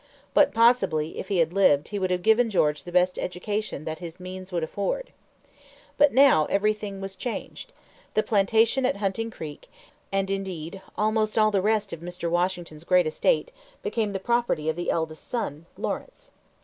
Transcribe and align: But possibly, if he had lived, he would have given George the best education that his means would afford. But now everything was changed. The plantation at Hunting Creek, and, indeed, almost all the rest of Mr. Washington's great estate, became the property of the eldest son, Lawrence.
But 0.33 0.51
possibly, 0.51 1.19
if 1.19 1.27
he 1.27 1.37
had 1.37 1.53
lived, 1.53 1.89
he 1.89 1.99
would 1.99 2.09
have 2.09 2.23
given 2.23 2.49
George 2.49 2.85
the 2.85 2.91
best 2.91 3.19
education 3.19 3.85
that 3.85 3.99
his 3.99 4.19
means 4.19 4.51
would 4.51 4.63
afford. 4.63 5.11
But 5.95 6.11
now 6.11 6.45
everything 6.45 7.01
was 7.01 7.15
changed. 7.15 7.71
The 8.15 8.23
plantation 8.23 8.83
at 8.83 8.95
Hunting 8.97 9.29
Creek, 9.29 9.69
and, 10.11 10.31
indeed, 10.31 10.81
almost 10.97 11.37
all 11.37 11.51
the 11.51 11.61
rest 11.61 11.93
of 11.93 11.99
Mr. 11.99 12.31
Washington's 12.31 12.83
great 12.83 13.05
estate, 13.05 13.51
became 13.83 14.11
the 14.11 14.19
property 14.19 14.69
of 14.69 14.75
the 14.75 14.89
eldest 14.89 15.29
son, 15.29 15.67
Lawrence. 15.77 16.31